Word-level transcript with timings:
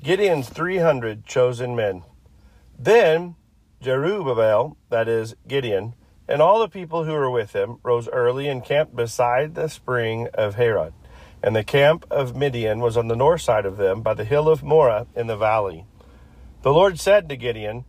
Gideon's 0.00 0.48
300 0.48 1.26
chosen 1.26 1.74
men. 1.74 2.04
Then 2.78 3.34
Jerubbaal, 3.82 4.76
that 4.90 5.08
is, 5.08 5.34
Gideon, 5.48 5.94
and 6.28 6.40
all 6.40 6.60
the 6.60 6.68
people 6.68 7.04
who 7.04 7.12
were 7.12 7.30
with 7.30 7.52
him 7.52 7.78
rose 7.82 8.08
early 8.08 8.48
and 8.48 8.64
camped 8.64 8.94
beside 8.94 9.54
the 9.54 9.68
spring 9.68 10.28
of 10.34 10.54
Harod. 10.54 10.92
And 11.42 11.56
the 11.56 11.64
camp 11.64 12.06
of 12.12 12.36
Midian 12.36 12.78
was 12.78 12.96
on 12.96 13.08
the 13.08 13.16
north 13.16 13.40
side 13.40 13.66
of 13.66 13.76
them 13.76 14.02
by 14.02 14.14
the 14.14 14.24
hill 14.24 14.48
of 14.48 14.62
Moreh 14.62 15.06
in 15.16 15.26
the 15.26 15.36
valley. 15.36 15.84
The 16.62 16.72
Lord 16.72 17.00
said 17.00 17.28
to 17.28 17.36
Gideon, 17.36 17.84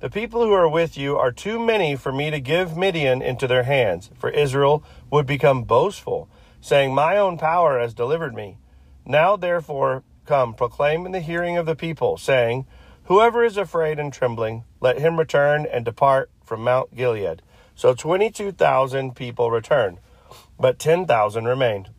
The 0.00 0.10
people 0.10 0.44
who 0.44 0.52
are 0.52 0.68
with 0.68 0.98
you 0.98 1.16
are 1.16 1.32
too 1.32 1.58
many 1.58 1.96
for 1.96 2.12
me 2.12 2.30
to 2.30 2.40
give 2.40 2.76
Midian 2.76 3.22
into 3.22 3.46
their 3.46 3.64
hands, 3.64 4.10
for 4.18 4.28
Israel 4.28 4.84
would 5.10 5.26
become 5.26 5.64
boastful, 5.64 6.28
saying, 6.60 6.94
My 6.94 7.16
own 7.16 7.38
power 7.38 7.78
has 7.78 7.94
delivered 7.94 8.34
me. 8.34 8.58
Now 9.06 9.36
therefore 9.36 10.02
Come, 10.26 10.54
proclaim 10.54 11.04
in 11.04 11.12
the 11.12 11.20
hearing 11.20 11.58
of 11.58 11.66
the 11.66 11.76
people, 11.76 12.16
saying, 12.16 12.66
Whoever 13.04 13.44
is 13.44 13.58
afraid 13.58 13.98
and 13.98 14.10
trembling, 14.10 14.64
let 14.80 14.98
him 14.98 15.18
return 15.18 15.66
and 15.66 15.84
depart 15.84 16.30
from 16.42 16.62
Mount 16.62 16.94
Gilead. 16.96 17.42
So 17.74 17.92
22,000 17.92 19.14
people 19.14 19.50
returned, 19.50 19.98
but 20.58 20.78
10,000 20.78 21.44
remained. 21.44 21.90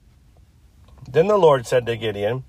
Then 1.08 1.28
the 1.28 1.38
Lord 1.38 1.68
said 1.68 1.86
to 1.86 1.96
Gideon, 1.96 2.46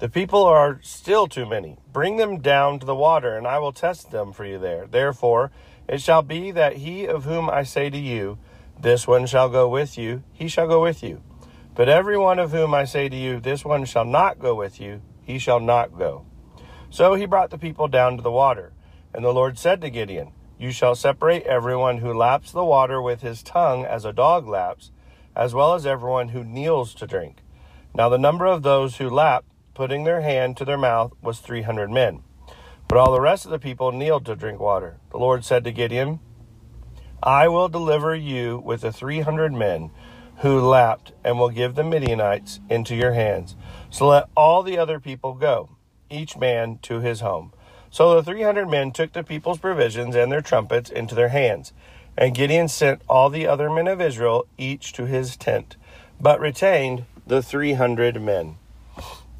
The 0.00 0.10
people 0.10 0.44
are 0.44 0.80
still 0.82 1.26
too 1.26 1.46
many. 1.46 1.78
Bring 1.90 2.18
them 2.18 2.40
down 2.40 2.78
to 2.80 2.86
the 2.86 2.94
water, 2.94 3.38
and 3.38 3.46
I 3.46 3.58
will 3.58 3.72
test 3.72 4.10
them 4.10 4.34
for 4.34 4.44
you 4.44 4.58
there. 4.58 4.86
Therefore, 4.86 5.50
it 5.88 6.02
shall 6.02 6.22
be 6.22 6.50
that 6.50 6.76
he 6.76 7.06
of 7.06 7.24
whom 7.24 7.48
I 7.48 7.62
say 7.62 7.88
to 7.88 7.98
you, 7.98 8.36
This 8.78 9.06
one 9.06 9.24
shall 9.24 9.48
go 9.48 9.66
with 9.66 9.96
you, 9.96 10.22
he 10.34 10.48
shall 10.48 10.68
go 10.68 10.82
with 10.82 11.02
you. 11.02 11.22
But 11.76 11.90
every 11.90 12.16
one 12.16 12.38
of 12.38 12.52
whom 12.52 12.72
I 12.72 12.86
say 12.86 13.10
to 13.10 13.16
you, 13.16 13.38
This 13.38 13.62
one 13.62 13.84
shall 13.84 14.06
not 14.06 14.38
go 14.38 14.54
with 14.54 14.80
you, 14.80 15.02
he 15.22 15.38
shall 15.38 15.60
not 15.60 15.96
go. 15.96 16.24
So 16.88 17.14
he 17.14 17.26
brought 17.26 17.50
the 17.50 17.58
people 17.58 17.86
down 17.86 18.16
to 18.16 18.22
the 18.22 18.30
water. 18.30 18.72
And 19.12 19.22
the 19.22 19.32
Lord 19.32 19.58
said 19.58 19.82
to 19.82 19.90
Gideon, 19.90 20.32
You 20.58 20.72
shall 20.72 20.94
separate 20.94 21.42
everyone 21.42 21.98
who 21.98 22.14
laps 22.14 22.50
the 22.50 22.64
water 22.64 23.02
with 23.02 23.20
his 23.20 23.42
tongue 23.42 23.84
as 23.84 24.06
a 24.06 24.12
dog 24.12 24.48
laps, 24.48 24.90
as 25.36 25.52
well 25.52 25.74
as 25.74 25.84
everyone 25.84 26.30
who 26.30 26.42
kneels 26.42 26.94
to 26.94 27.06
drink. 27.06 27.42
Now 27.94 28.08
the 28.08 28.18
number 28.18 28.46
of 28.46 28.62
those 28.62 28.96
who 28.96 29.10
lapped, 29.10 29.46
putting 29.74 30.04
their 30.04 30.22
hand 30.22 30.56
to 30.56 30.64
their 30.64 30.78
mouth, 30.78 31.12
was 31.20 31.40
three 31.40 31.62
hundred 31.62 31.90
men. 31.90 32.22
But 32.88 32.96
all 32.96 33.12
the 33.12 33.20
rest 33.20 33.44
of 33.44 33.50
the 33.50 33.58
people 33.58 33.92
kneeled 33.92 34.24
to 34.26 34.36
drink 34.36 34.60
water. 34.60 34.96
The 35.10 35.18
Lord 35.18 35.44
said 35.44 35.64
to 35.64 35.72
Gideon, 35.72 36.20
I 37.22 37.48
will 37.48 37.68
deliver 37.68 38.14
you 38.14 38.62
with 38.64 38.80
the 38.80 38.92
three 38.92 39.20
hundred 39.20 39.52
men 39.52 39.90
who 40.38 40.60
lapped, 40.60 41.12
and 41.24 41.38
will 41.38 41.48
give 41.48 41.74
the 41.74 41.84
Midianites 41.84 42.60
into 42.68 42.94
your 42.94 43.12
hands. 43.12 43.56
So 43.90 44.08
let 44.08 44.28
all 44.36 44.62
the 44.62 44.78
other 44.78 45.00
people 45.00 45.34
go, 45.34 45.70
each 46.10 46.36
man 46.36 46.78
to 46.82 47.00
his 47.00 47.20
home. 47.20 47.52
So 47.90 48.14
the 48.14 48.22
three 48.22 48.42
hundred 48.42 48.68
men 48.68 48.92
took 48.92 49.12
the 49.12 49.24
people's 49.24 49.58
provisions 49.58 50.14
and 50.14 50.30
their 50.30 50.42
trumpets 50.42 50.90
into 50.90 51.14
their 51.14 51.28
hands. 51.28 51.72
And 52.18 52.34
Gideon 52.34 52.68
sent 52.68 53.02
all 53.08 53.30
the 53.30 53.46
other 53.46 53.70
men 53.70 53.86
of 53.86 54.00
Israel, 54.00 54.46
each 54.58 54.92
to 54.94 55.06
his 55.06 55.36
tent, 55.36 55.76
but 56.20 56.40
retained 56.40 57.06
the 57.26 57.42
three 57.42 57.74
hundred 57.74 58.20
men. 58.20 58.56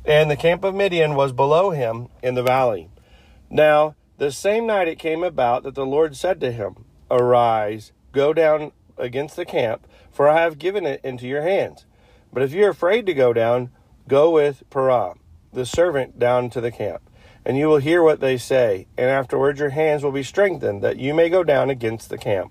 And 0.05 0.31
the 0.31 0.37
camp 0.37 0.65
of 0.65 0.75
Midian 0.75 1.15
was 1.15 1.33
below 1.33 1.71
him 1.71 2.09
in 2.23 2.35
the 2.35 2.43
valley. 2.43 2.89
Now, 3.51 3.95
the 4.19 4.33
same 4.33 4.67
night 4.67 4.89
it 4.89 4.99
came 4.99 5.23
about 5.23 5.63
that 5.65 5.75
the 5.75 5.87
Lord 5.87 6.17
said 6.17 6.41
to 6.41 6.53
him, 6.53 6.85
Arise, 7.11 7.93
go 8.13 8.33
down 8.33 8.73
against 8.97 9.37
the 9.37 9.45
camp, 9.45 9.87
for 10.17 10.31
I 10.31 10.41
have 10.41 10.59
given 10.59 10.87
it 10.87 11.03
into 11.05 11.29
your 11.29 11.43
hands. 11.43 11.85
But 12.33 12.43
if 12.43 12.55
you 12.55 12.65
are 12.65 12.71
afraid 12.71 13.05
to 13.05 13.13
go 13.13 13.35
down, 13.35 13.71
go 14.09 14.31
with 14.31 14.63
Purah, 14.71 15.19
the 15.53 15.67
servant, 15.67 16.19
down 16.19 16.49
to 16.51 16.61
the 16.63 16.73
camp, 16.73 17.03
and 17.45 17.59
you 17.59 17.69
will 17.69 17.77
hear 17.77 18.03
what 18.03 18.21
they 18.21 18.39
say, 18.39 18.87
and 18.97 19.11
afterwards 19.11 19.61
your 19.61 19.69
hands 19.69 20.03
will 20.03 20.13
be 20.13 20.23
strengthened, 20.23 20.83
that 20.83 20.97
you 20.97 21.13
may 21.13 21.29
go 21.29 21.45
down 21.45 21.69
against 21.69 22.09
the 22.09 22.17
camp. 22.17 22.51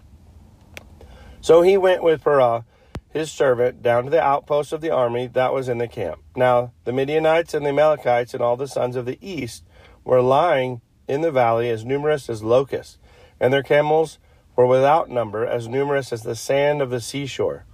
So 1.41 1.63
he 1.63 1.75
went 1.75 2.03
with 2.03 2.23
Purah, 2.23 2.65
his 3.09 3.31
servant, 3.31 3.81
down 3.81 4.03
to 4.03 4.09
the 4.11 4.21
outpost 4.21 4.71
of 4.71 4.81
the 4.81 4.91
army 4.91 5.25
that 5.25 5.51
was 5.51 5.67
in 5.67 5.79
the 5.79 5.87
camp. 5.87 6.21
Now 6.35 6.71
the 6.83 6.93
Midianites 6.93 7.55
and 7.55 7.65
the 7.65 7.71
Amalekites 7.71 8.35
and 8.35 8.43
all 8.43 8.57
the 8.57 8.67
sons 8.67 8.95
of 8.95 9.07
the 9.07 9.17
east 9.27 9.63
were 10.03 10.21
lying 10.21 10.81
in 11.07 11.21
the 11.21 11.31
valley 11.31 11.71
as 11.71 11.83
numerous 11.83 12.29
as 12.29 12.43
locusts, 12.43 12.99
and 13.39 13.51
their 13.51 13.63
camels 13.63 14.19
were 14.55 14.65
without 14.65 15.09
number, 15.09 15.45
as 15.45 15.67
numerous 15.67 16.13
as 16.13 16.23
the 16.23 16.35
sand 16.35 16.81
of 16.81 16.89
the 16.89 17.01
seashore. 17.01 17.65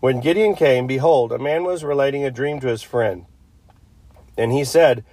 When 0.00 0.20
Gideon 0.20 0.54
came, 0.54 0.86
behold, 0.86 1.32
a 1.32 1.38
man 1.38 1.64
was 1.64 1.82
relating 1.82 2.24
a 2.24 2.30
dream 2.30 2.60
to 2.60 2.68
his 2.68 2.82
friend. 2.82 3.26
And 4.36 4.52
he 4.52 4.64
said, 4.64 5.04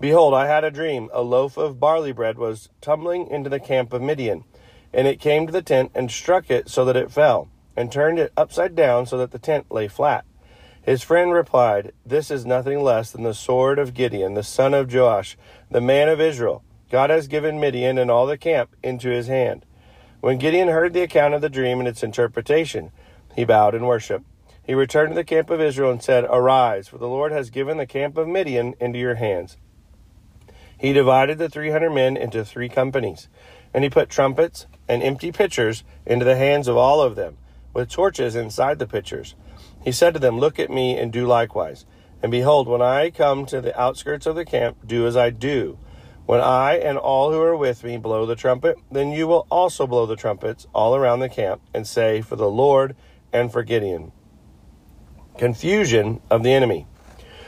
Behold, 0.00 0.34
I 0.34 0.48
had 0.48 0.64
a 0.64 0.70
dream. 0.70 1.08
A 1.12 1.22
loaf 1.22 1.56
of 1.56 1.78
barley 1.78 2.12
bread 2.12 2.36
was 2.36 2.68
tumbling 2.80 3.28
into 3.28 3.48
the 3.48 3.60
camp 3.60 3.92
of 3.92 4.02
Midian. 4.02 4.44
And 4.92 5.06
it 5.06 5.20
came 5.20 5.46
to 5.46 5.52
the 5.52 5.62
tent 5.62 5.92
and 5.94 6.10
struck 6.10 6.50
it 6.50 6.68
so 6.68 6.84
that 6.84 6.96
it 6.96 7.12
fell, 7.12 7.48
and 7.76 7.90
turned 7.90 8.18
it 8.18 8.32
upside 8.36 8.74
down 8.74 9.06
so 9.06 9.16
that 9.18 9.30
the 9.30 9.38
tent 9.38 9.66
lay 9.70 9.88
flat. 9.88 10.24
His 10.82 11.02
friend 11.02 11.32
replied, 11.32 11.92
This 12.04 12.30
is 12.30 12.44
nothing 12.44 12.82
less 12.82 13.10
than 13.10 13.22
the 13.22 13.34
sword 13.34 13.78
of 13.78 13.94
Gideon, 13.94 14.34
the 14.34 14.42
son 14.42 14.74
of 14.74 14.92
Joash, 14.92 15.36
the 15.70 15.80
man 15.80 16.08
of 16.08 16.20
Israel. 16.20 16.62
God 16.90 17.10
has 17.10 17.26
given 17.26 17.58
Midian 17.58 17.96
and 17.96 18.10
all 18.10 18.26
the 18.26 18.36
camp 18.36 18.76
into 18.82 19.08
his 19.08 19.28
hand. 19.28 19.64
When 20.24 20.38
Gideon 20.38 20.68
heard 20.68 20.94
the 20.94 21.02
account 21.02 21.34
of 21.34 21.42
the 21.42 21.50
dream 21.50 21.80
and 21.80 21.86
its 21.86 22.02
interpretation, 22.02 22.92
he 23.36 23.44
bowed 23.44 23.74
in 23.74 23.84
worship. 23.84 24.24
He 24.62 24.72
returned 24.72 25.10
to 25.10 25.14
the 25.14 25.22
camp 25.22 25.50
of 25.50 25.60
Israel 25.60 25.90
and 25.90 26.02
said, 26.02 26.24
Arise, 26.24 26.88
for 26.88 26.96
the 26.96 27.06
Lord 27.06 27.30
has 27.30 27.50
given 27.50 27.76
the 27.76 27.84
camp 27.84 28.16
of 28.16 28.26
Midian 28.26 28.72
into 28.80 28.98
your 28.98 29.16
hands. 29.16 29.58
He 30.78 30.94
divided 30.94 31.36
the 31.36 31.50
300 31.50 31.90
men 31.90 32.16
into 32.16 32.42
three 32.42 32.70
companies, 32.70 33.28
and 33.74 33.84
he 33.84 33.90
put 33.90 34.08
trumpets 34.08 34.64
and 34.88 35.02
empty 35.02 35.30
pitchers 35.30 35.84
into 36.06 36.24
the 36.24 36.36
hands 36.36 36.68
of 36.68 36.76
all 36.78 37.02
of 37.02 37.16
them, 37.16 37.36
with 37.74 37.90
torches 37.90 38.34
inside 38.34 38.78
the 38.78 38.86
pitchers. 38.86 39.34
He 39.82 39.92
said 39.92 40.14
to 40.14 40.20
them, 40.20 40.38
Look 40.38 40.58
at 40.58 40.70
me 40.70 40.96
and 40.96 41.12
do 41.12 41.26
likewise. 41.26 41.84
And 42.22 42.32
behold, 42.32 42.66
when 42.66 42.80
I 42.80 43.10
come 43.10 43.44
to 43.44 43.60
the 43.60 43.78
outskirts 43.78 44.24
of 44.24 44.36
the 44.36 44.46
camp, 44.46 44.78
do 44.86 45.06
as 45.06 45.18
I 45.18 45.28
do. 45.28 45.78
When 46.26 46.40
I 46.40 46.76
and 46.76 46.96
all 46.96 47.32
who 47.32 47.40
are 47.40 47.56
with 47.56 47.84
me 47.84 47.98
blow 47.98 48.24
the 48.24 48.34
trumpet, 48.34 48.78
then 48.90 49.10
you 49.10 49.26
will 49.26 49.46
also 49.50 49.86
blow 49.86 50.06
the 50.06 50.16
trumpets 50.16 50.66
all 50.74 50.96
around 50.96 51.20
the 51.20 51.28
camp, 51.28 51.60
and 51.74 51.86
say, 51.86 52.22
For 52.22 52.36
the 52.36 52.48
Lord 52.48 52.96
and 53.30 53.52
for 53.52 53.62
Gideon. 53.62 54.10
Confusion 55.36 56.22
of 56.30 56.42
the 56.42 56.52
enemy. 56.52 56.86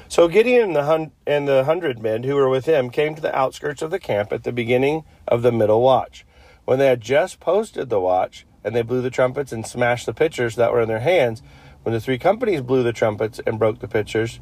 So 0.08 0.28
Gideon 0.28 0.62
and 0.62 0.76
the, 0.76 0.84
hun- 0.84 1.12
and 1.26 1.48
the 1.48 1.64
hundred 1.64 2.00
men 2.00 2.24
who 2.24 2.34
were 2.34 2.50
with 2.50 2.66
him 2.66 2.90
came 2.90 3.14
to 3.14 3.22
the 3.22 3.34
outskirts 3.34 3.80
of 3.80 3.90
the 3.90 3.98
camp 3.98 4.30
at 4.30 4.44
the 4.44 4.52
beginning 4.52 5.04
of 5.26 5.40
the 5.40 5.52
middle 5.52 5.80
watch. 5.80 6.26
When 6.66 6.78
they 6.78 6.88
had 6.88 7.00
just 7.00 7.40
posted 7.40 7.88
the 7.88 8.00
watch, 8.00 8.46
and 8.62 8.76
they 8.76 8.82
blew 8.82 9.00
the 9.00 9.10
trumpets 9.10 9.52
and 9.52 9.66
smashed 9.66 10.04
the 10.04 10.12
pitchers 10.12 10.56
that 10.56 10.72
were 10.72 10.82
in 10.82 10.88
their 10.88 11.00
hands, 11.00 11.42
when 11.82 11.94
the 11.94 12.00
three 12.00 12.18
companies 12.18 12.60
blew 12.60 12.82
the 12.82 12.92
trumpets 12.92 13.40
and 13.46 13.58
broke 13.58 13.78
the 13.78 13.88
pitchers, 13.88 14.38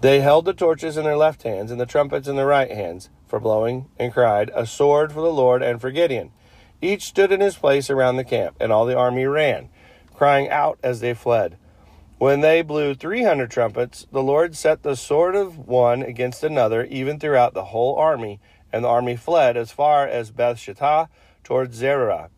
they 0.00 0.20
held 0.20 0.46
the 0.46 0.54
torches 0.54 0.96
in 0.96 1.04
their 1.04 1.16
left 1.16 1.42
hands 1.42 1.70
and 1.70 1.80
the 1.80 1.86
trumpets 1.86 2.28
in 2.28 2.36
their 2.36 2.46
right 2.46 2.70
hands 2.70 3.10
for 3.28 3.40
blowing, 3.40 3.88
and 3.98 4.12
cried, 4.12 4.50
A 4.54 4.66
sword 4.66 5.12
for 5.12 5.20
the 5.20 5.32
Lord 5.32 5.62
and 5.62 5.80
for 5.80 5.90
Gideon. 5.90 6.32
Each 6.80 7.02
stood 7.02 7.32
in 7.32 7.40
his 7.40 7.56
place 7.56 7.90
around 7.90 8.16
the 8.16 8.24
camp, 8.24 8.56
and 8.60 8.72
all 8.72 8.86
the 8.86 8.96
army 8.96 9.24
ran, 9.26 9.68
crying 10.14 10.48
out 10.48 10.78
as 10.82 11.00
they 11.00 11.14
fled. 11.14 11.56
When 12.18 12.40
they 12.40 12.62
blew 12.62 12.94
three 12.94 13.22
hundred 13.22 13.50
trumpets, 13.50 14.06
the 14.10 14.22
Lord 14.22 14.56
set 14.56 14.82
the 14.82 14.96
sword 14.96 15.36
of 15.36 15.56
one 15.58 16.02
against 16.02 16.42
another, 16.42 16.84
even 16.84 17.18
throughout 17.18 17.54
the 17.54 17.66
whole 17.66 17.94
army, 17.96 18.40
and 18.72 18.84
the 18.84 18.88
army 18.88 19.16
fled 19.16 19.56
as 19.56 19.70
far 19.70 20.06
as 20.06 20.30
Beth 20.30 20.56
Shittah 20.56 21.08
towards 21.44 21.76
Zerah, 21.76 22.30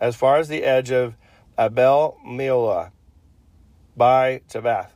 as 0.00 0.16
far 0.16 0.36
as 0.38 0.48
the 0.48 0.64
edge 0.64 0.90
of 0.90 1.16
Abel 1.58 2.18
Meholah 2.26 2.92
by 3.96 4.40
Tabbath. 4.48 4.90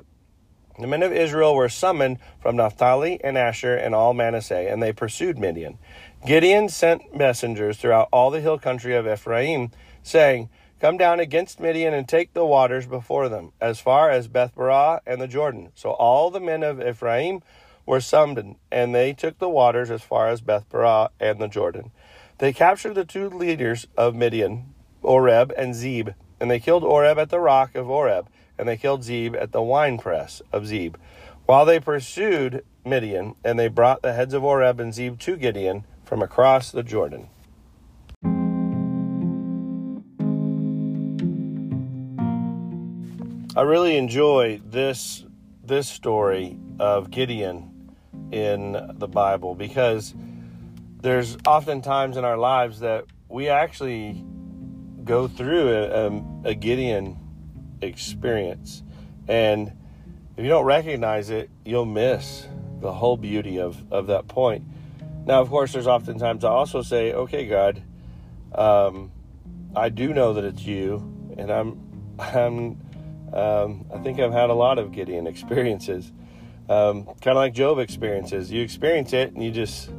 The 0.80 0.86
men 0.86 1.02
of 1.02 1.12
Israel 1.12 1.54
were 1.54 1.68
summoned 1.68 2.18
from 2.40 2.56
Naphtali 2.56 3.22
and 3.22 3.36
Asher 3.36 3.76
and 3.76 3.94
all 3.94 4.14
Manasseh, 4.14 4.70
and 4.70 4.82
they 4.82 4.92
pursued 4.92 5.38
Midian. 5.38 5.78
Gideon 6.26 6.70
sent 6.70 7.14
messengers 7.14 7.76
throughout 7.76 8.08
all 8.10 8.30
the 8.30 8.40
hill 8.40 8.58
country 8.58 8.96
of 8.96 9.06
Ephraim, 9.06 9.70
saying, 10.02 10.48
Come 10.80 10.96
down 10.96 11.20
against 11.20 11.60
Midian 11.60 11.92
and 11.92 12.08
take 12.08 12.32
the 12.32 12.46
waters 12.46 12.86
before 12.86 13.28
them, 13.28 13.52
as 13.60 13.78
far 13.78 14.10
as 14.10 14.28
Bethbarah 14.28 15.00
and 15.06 15.20
the 15.20 15.28
Jordan. 15.28 15.70
So 15.74 15.90
all 15.90 16.30
the 16.30 16.40
men 16.40 16.62
of 16.62 16.80
Ephraim 16.80 17.42
were 17.84 18.00
summoned, 18.00 18.56
and 18.72 18.94
they 18.94 19.12
took 19.12 19.38
the 19.38 19.50
waters 19.50 19.90
as 19.90 20.00
far 20.00 20.28
as 20.28 20.40
Bethbarah 20.40 21.10
and 21.20 21.38
the 21.38 21.48
Jordan. 21.48 21.90
They 22.38 22.54
captured 22.54 22.94
the 22.94 23.04
two 23.04 23.28
leaders 23.28 23.86
of 23.98 24.14
Midian, 24.14 24.72
Oreb 25.02 25.52
and 25.58 25.74
Zeb, 25.74 26.10
and 26.40 26.50
they 26.50 26.58
killed 26.58 26.84
Oreb 26.84 27.18
at 27.18 27.28
the 27.28 27.40
rock 27.40 27.74
of 27.74 27.90
Oreb 27.90 28.30
and 28.60 28.68
they 28.68 28.76
killed 28.76 29.02
Zeb 29.02 29.34
at 29.34 29.52
the 29.52 29.62
winepress 29.62 30.42
of 30.52 30.66
Zeb. 30.66 30.96
While 31.46 31.64
they 31.64 31.80
pursued 31.80 32.62
Midian, 32.84 33.34
and 33.42 33.58
they 33.58 33.68
brought 33.68 34.02
the 34.02 34.12
heads 34.12 34.34
of 34.34 34.44
Oreb 34.44 34.78
and 34.78 34.94
Zeb 34.94 35.18
to 35.20 35.36
Gideon 35.36 35.84
from 36.04 36.22
across 36.22 36.70
the 36.70 36.82
Jordan. 36.82 37.28
I 43.56 43.62
really 43.62 43.96
enjoy 43.96 44.60
this 44.64 45.24
this 45.64 45.88
story 45.88 46.58
of 46.78 47.10
Gideon 47.10 47.94
in 48.32 48.94
the 48.94 49.08
Bible 49.08 49.54
because 49.54 50.14
there's 51.00 51.36
often 51.46 51.82
times 51.82 52.16
in 52.16 52.24
our 52.24 52.36
lives 52.36 52.80
that 52.80 53.06
we 53.28 53.48
actually 53.48 54.24
go 55.04 55.28
through 55.28 55.68
a, 55.68 56.08
a, 56.08 56.24
a 56.44 56.54
Gideon 56.54 57.19
experience. 57.82 58.82
And 59.28 59.72
if 60.36 60.44
you 60.44 60.48
don't 60.48 60.64
recognize 60.64 61.30
it, 61.30 61.50
you'll 61.64 61.84
miss 61.86 62.46
the 62.80 62.92
whole 62.92 63.16
beauty 63.16 63.58
of, 63.58 63.84
of 63.92 64.06
that 64.06 64.26
point. 64.26 64.64
Now, 65.26 65.40
of 65.40 65.50
course, 65.50 65.72
there's 65.72 65.86
oftentimes 65.86 66.44
I 66.44 66.48
also 66.48 66.82
say, 66.82 67.12
okay, 67.12 67.46
God, 67.46 67.82
um, 68.54 69.12
I 69.76 69.90
do 69.90 70.14
know 70.14 70.32
that 70.32 70.44
it's 70.44 70.64
you, 70.64 70.96
and 71.36 71.50
I'm, 71.50 71.78
I'm, 72.18 72.80
um, 73.32 73.86
I 73.94 73.98
think 73.98 74.18
I've 74.18 74.32
had 74.32 74.50
a 74.50 74.54
lot 74.54 74.78
of 74.78 74.92
Gideon 74.92 75.26
experiences, 75.26 76.10
um, 76.68 77.04
kind 77.04 77.28
of 77.28 77.36
like 77.36 77.52
Job 77.52 77.78
experiences. 77.78 78.50
You 78.50 78.62
experience 78.62 79.12
it, 79.12 79.32
and 79.34 79.44
you 79.44 79.50
just, 79.50 79.90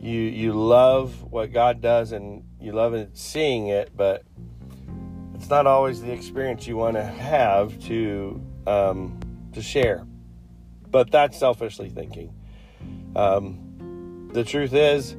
you, 0.00 0.20
you 0.20 0.52
love 0.54 1.22
what 1.30 1.52
God 1.52 1.80
does, 1.80 2.12
and 2.12 2.44
you 2.60 2.72
love 2.72 2.94
it, 2.94 3.10
seeing 3.16 3.68
it, 3.68 3.94
but 3.94 4.24
it's 5.44 5.50
not 5.50 5.66
always 5.66 6.00
the 6.00 6.10
experience 6.10 6.66
you 6.66 6.74
want 6.74 6.96
to 6.96 7.04
have 7.04 7.78
to 7.78 8.42
um, 8.66 9.20
to 9.52 9.60
share. 9.60 10.06
But 10.90 11.10
that's 11.10 11.38
selfishly 11.38 11.90
thinking. 11.90 12.32
Um, 13.14 14.30
the 14.32 14.42
truth 14.42 14.72
is, 14.72 15.14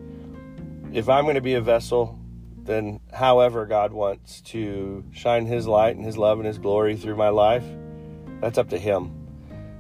if 0.92 1.10
I'm 1.10 1.26
going 1.26 1.36
to 1.36 1.42
be 1.42 1.54
a 1.54 1.62
vessel, 1.62 2.20
then 2.58 3.02
however 3.14 3.68
God 3.68 3.94
wants 3.94 4.42
to 4.46 5.06
shine 5.12 5.46
His 5.46 5.68
light 5.68 5.96
and 5.96 6.04
His 6.04 6.18
love 6.18 6.40
and 6.40 6.48
His 6.48 6.58
glory 6.58 6.96
through 6.96 7.18
my 7.18 7.30
life, 7.30 7.66
that's 8.42 8.58
up 8.58 8.70
to 8.70 8.80
Him. 8.80 9.12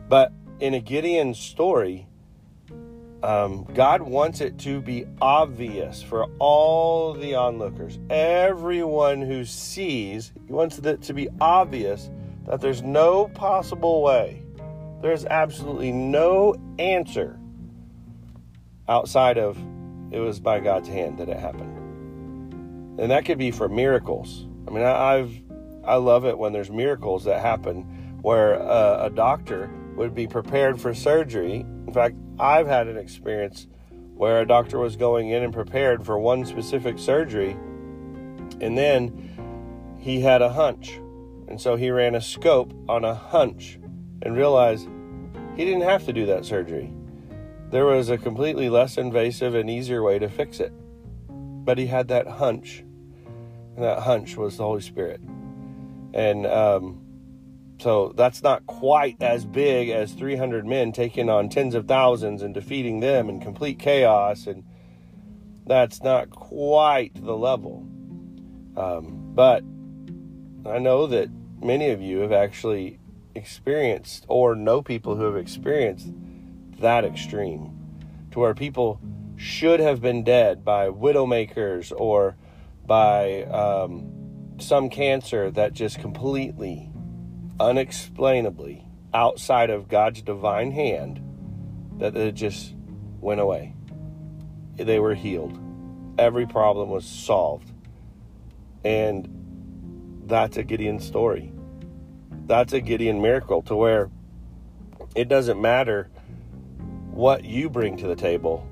But 0.07 0.31
in 0.59 0.75
a 0.75 0.79
Gideon 0.79 1.33
story, 1.33 2.07
um, 3.25 3.63
God 3.73 4.03
wants 4.03 4.39
it 4.39 4.59
to 4.59 4.81
be 4.81 5.05
obvious 5.19 6.01
for 6.01 6.25
all 6.37 7.13
the 7.13 7.35
onlookers, 7.35 7.97
everyone 8.09 9.21
who 9.21 9.45
sees. 9.45 10.31
He 10.45 10.53
wants 10.53 10.77
it 10.77 11.01
to 11.01 11.13
be 11.13 11.27
obvious 11.41 12.09
that 12.45 12.61
there's 12.61 12.83
no 12.83 13.27
possible 13.29 14.03
way, 14.03 14.43
there's 15.01 15.25
absolutely 15.25 15.91
no 15.91 16.55
answer 16.77 17.39
outside 18.87 19.39
of 19.39 19.57
it 20.11 20.19
was 20.19 20.39
by 20.39 20.59
God's 20.59 20.87
hand 20.87 21.17
that 21.17 21.27
it 21.27 21.37
happened. 21.37 22.99
And 22.99 23.09
that 23.09 23.25
could 23.25 23.39
be 23.39 23.49
for 23.49 23.67
miracles. 23.67 24.47
I 24.67 24.71
mean, 24.71 24.83
I, 24.83 25.15
I've 25.15 25.41
I 25.83 25.95
love 25.95 26.25
it 26.25 26.37
when 26.37 26.53
there's 26.53 26.71
miracles 26.71 27.25
that 27.25 27.41
happen 27.41 27.83
where 28.21 28.53
a 28.55 29.11
doctor 29.13 29.69
would 29.95 30.15
be 30.15 30.27
prepared 30.27 30.79
for 30.79 30.93
surgery. 30.93 31.65
In 31.87 31.93
fact, 31.93 32.15
I've 32.39 32.67
had 32.67 32.87
an 32.87 32.97
experience 32.97 33.67
where 34.15 34.41
a 34.41 34.47
doctor 34.47 34.79
was 34.79 34.95
going 34.95 35.29
in 35.29 35.43
and 35.43 35.53
prepared 35.53 36.05
for 36.05 36.17
one 36.17 36.45
specific 36.45 36.99
surgery, 36.99 37.51
and 38.61 38.77
then 38.77 39.97
he 39.99 40.21
had 40.21 40.41
a 40.41 40.49
hunch. 40.49 40.99
And 41.47 41.61
so 41.61 41.75
he 41.75 41.91
ran 41.91 42.15
a 42.15 42.21
scope 42.21 42.73
on 42.89 43.05
a 43.05 43.13
hunch 43.13 43.79
and 44.21 44.35
realized 44.35 44.87
he 45.55 45.63
didn't 45.63 45.81
have 45.81 46.05
to 46.05 46.13
do 46.13 46.25
that 46.25 46.45
surgery. 46.45 46.91
There 47.71 47.85
was 47.85 48.09
a 48.09 48.17
completely 48.17 48.69
less 48.69 48.97
invasive 48.97 49.55
and 49.55 49.69
easier 49.69 50.01
way 50.01 50.19
to 50.19 50.29
fix 50.29 50.59
it. 50.59 50.73
But 51.29 51.77
he 51.77 51.87
had 51.87 52.07
that 52.09 52.27
hunch, 52.27 52.83
and 53.75 53.83
that 53.83 53.99
hunch 53.99 54.37
was 54.37 54.57
the 54.57 54.63
Holy 54.63 54.81
Spirit. 54.81 55.21
And 56.13 56.45
um, 56.45 57.04
so 57.79 58.13
that's 58.15 58.41
not 58.41 58.65
quite 58.65 59.21
as 59.21 59.45
big 59.45 59.89
as 59.89 60.13
300 60.13 60.65
men 60.65 60.91
taking 60.91 61.29
on 61.29 61.49
tens 61.49 61.75
of 61.75 61.87
thousands 61.87 62.41
and 62.41 62.53
defeating 62.53 62.99
them 62.99 63.29
in 63.29 63.39
complete 63.39 63.79
chaos. 63.79 64.47
And 64.47 64.63
that's 65.65 66.01
not 66.01 66.29
quite 66.29 67.11
the 67.15 67.35
level. 67.35 67.85
Um, 68.77 69.33
but 69.33 69.63
I 70.65 70.79
know 70.79 71.07
that 71.07 71.29
many 71.61 71.89
of 71.89 72.01
you 72.01 72.19
have 72.19 72.31
actually 72.31 72.99
experienced 73.35 74.25
or 74.29 74.55
know 74.55 74.81
people 74.81 75.15
who 75.15 75.23
have 75.23 75.35
experienced 75.35 76.07
that 76.79 77.03
extreme 77.03 77.71
to 78.31 78.39
where 78.39 78.53
people 78.53 78.99
should 79.35 79.81
have 79.81 80.01
been 80.01 80.23
dead 80.23 80.63
by 80.63 80.87
widowmakers 80.87 81.91
or 81.95 82.37
by 82.85 83.43
um, 83.43 84.55
some 84.59 84.89
cancer 84.89 85.51
that 85.51 85.73
just 85.73 85.99
completely 85.99 86.89
unexplainably 87.59 88.85
outside 89.13 89.69
of 89.69 89.87
God's 89.87 90.21
divine 90.21 90.71
hand 90.71 91.21
that 91.99 92.15
it 92.15 92.33
just 92.33 92.75
went 93.21 93.39
away. 93.39 93.73
They 94.75 94.99
were 94.99 95.15
healed. 95.15 95.57
Every 96.17 96.45
problem 96.45 96.89
was 96.89 97.05
solved. 97.05 97.71
And 98.83 99.29
that's 100.25 100.57
a 100.57 100.63
Gideon 100.63 100.99
story. 100.99 101.51
That's 102.45 102.73
a 102.73 102.81
Gideon 102.81 103.21
miracle 103.21 103.61
to 103.63 103.75
where 103.75 104.11
it 105.15 105.29
doesn't 105.29 105.61
matter 105.61 106.09
what 107.11 107.45
you 107.45 107.69
bring 107.69 107.95
to 107.97 108.07
the 108.07 108.15
table. 108.15 108.67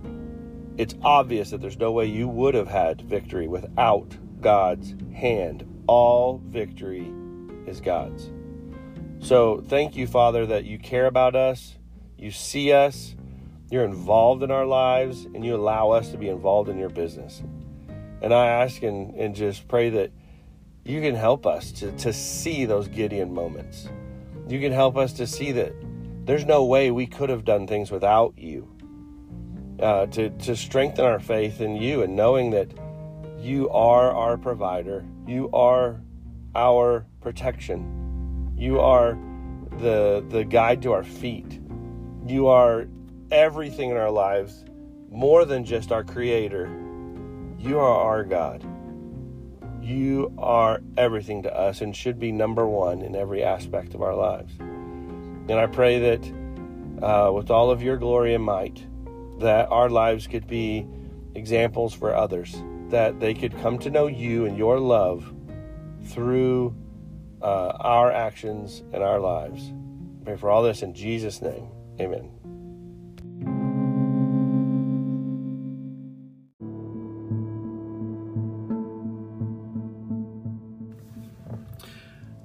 It's 0.78 0.96
obvious 1.04 1.52
that 1.52 1.62
there's 1.62 1.80
no 1.80 1.92
way 1.92 2.06
you 2.06 2.28
would 2.28 2.54
have 2.54 2.68
had 2.68 3.02
victory 3.02 3.48
without 3.48 4.18
God's 4.42 4.94
hand. 5.16 5.66
All 5.88 6.42
victory 6.46 7.12
is 7.66 7.80
God's. 7.80 8.30
So 9.24 9.64
thank 9.70 9.96
you, 9.96 10.06
Father, 10.06 10.46
that 10.48 10.66
you 10.66 10.78
care 10.78 11.06
about 11.06 11.34
us, 11.34 11.76
you 12.18 12.30
see 12.30 12.74
us, 12.74 13.16
you're 13.72 13.86
involved 13.86 14.44
in 14.44 14.52
our 14.52 14.66
lives, 14.66 15.24
and 15.24 15.46
you 15.46 15.56
allow 15.56 15.92
us 15.92 16.10
to 16.10 16.18
be 16.18 16.28
involved 16.28 16.68
in 16.68 16.78
your 16.78 16.90
business. 16.90 17.42
And 18.22 18.34
I 18.34 18.48
ask 18.48 18.84
and, 18.84 19.16
and 19.16 19.34
just 19.34 19.70
pray 19.70 19.90
that 19.92 20.12
you 20.84 21.00
can 21.00 21.16
help 21.16 21.46
us 21.46 21.72
to, 21.72 21.94
to 21.94 22.12
see 22.12 22.66
those 22.66 22.90
Gideon 22.90 23.34
moments. 23.34 23.88
You 24.50 24.60
can 24.60 24.74
help 24.74 24.98
us 24.98 25.14
to 25.14 25.26
see 25.26 25.54
that 25.54 25.74
there's 26.26 26.46
no 26.46 26.66
way 26.66 26.92
we 26.92 27.08
could 27.08 27.30
have 27.30 27.46
done 27.46 27.66
things 27.66 27.92
without 27.92 28.38
you. 28.38 28.70
Uh, 29.80 30.06
to, 30.08 30.32
to 30.32 30.54
strengthen 30.56 31.06
our 31.06 31.20
faith 31.20 31.62
in 31.62 31.78
you 31.78 32.04
and 32.04 32.14
knowing 32.14 32.52
that 32.52 32.70
you 33.40 33.70
are 33.70 34.12
our 34.12 34.38
provider, 34.38 35.06
you 35.26 35.50
are 35.54 36.02
our 36.56 37.06
protection, 37.22 38.03
you 38.64 38.80
are 38.80 39.18
the, 39.80 40.26
the 40.30 40.46
guide 40.46 40.82
to 40.84 40.94
our 40.94 41.04
feet, 41.04 41.60
you 42.26 42.48
are 42.48 42.88
everything 43.30 43.90
in 43.90 43.98
our 43.98 44.10
lives, 44.10 44.64
more 45.12 45.44
than 45.44 45.66
just 45.66 45.92
our 45.92 46.04
creator. 46.04 46.72
You 47.60 47.78
are 47.80 47.84
our 47.84 48.24
God. 48.24 48.64
You 49.82 50.34
are 50.38 50.82
everything 50.96 51.44
to 51.44 51.54
us 51.54 51.82
and 51.82 51.94
should 51.94 52.20
be 52.20 52.32
number 52.32 52.66
one 52.66 53.02
in 53.02 53.18
every 53.18 53.44
aspect 53.44 53.96
of 53.96 54.02
our 54.02 54.16
lives. 54.16 54.54
And 54.60 55.54
I 55.54 55.66
pray 55.68 56.00
that 56.00 57.04
uh, 57.04 57.34
with 57.34 57.52
all 57.52 57.70
of 57.70 57.84
your 57.84 57.98
glory 57.98 58.34
and 58.34 58.46
might, 58.46 58.86
that 59.40 59.70
our 59.72 59.90
lives 59.90 60.26
could 60.26 60.48
be 60.48 60.88
examples 61.36 61.94
for 61.94 62.16
others, 62.16 62.56
that 62.88 63.20
they 63.20 63.34
could 63.34 63.58
come 63.60 63.78
to 63.80 63.90
know 63.90 64.08
you 64.08 64.46
and 64.46 64.58
your 64.58 64.80
love 64.80 65.34
through 66.06 66.74
uh, 67.44 67.74
our 67.80 68.12
actions 68.12 68.84
and 68.94 69.04
our 69.04 69.20
lives. 69.20 69.72
Pray 70.24 70.38
for 70.38 70.50
all 70.50 70.64
this 70.64 70.82
in 70.82 70.94
Jesus' 70.94 71.42
name. 71.42 71.68
Amen. 72.00 72.32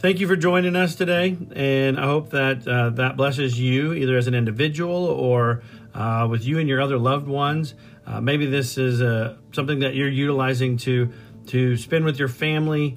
Thank 0.00 0.20
you 0.20 0.28
for 0.28 0.36
joining 0.36 0.76
us 0.76 0.94
today, 0.94 1.36
and 1.56 1.98
I 1.98 2.04
hope 2.04 2.30
that 2.30 2.66
uh, 2.68 2.90
that 2.90 3.16
blesses 3.16 3.58
you 3.58 3.94
either 3.94 4.16
as 4.16 4.28
an 4.28 4.34
individual 4.34 5.06
or 5.06 5.62
uh, 5.92 6.28
with 6.30 6.44
you 6.44 6.60
and 6.60 6.68
your 6.68 6.80
other 6.80 6.98
loved 6.98 7.26
ones. 7.26 7.74
Uh, 8.06 8.20
maybe 8.20 8.46
this 8.46 8.78
is 8.78 9.02
uh, 9.02 9.36
something 9.50 9.80
that 9.80 9.96
you're 9.96 10.08
utilizing 10.08 10.76
to 10.78 11.12
to 11.48 11.76
spend 11.76 12.04
with 12.04 12.16
your 12.16 12.28
family 12.28 12.96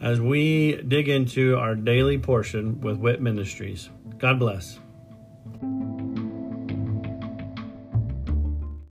as 0.00 0.20
we 0.20 0.80
dig 0.82 1.08
into 1.08 1.56
our 1.56 1.74
daily 1.74 2.18
portion 2.18 2.80
with 2.80 2.98
WIT 2.98 3.20
Ministries. 3.20 3.90
God 4.18 4.38
bless. 4.38 4.78